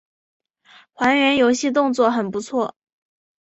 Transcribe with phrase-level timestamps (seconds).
[0.95, 2.75] 还原游戏动作很不错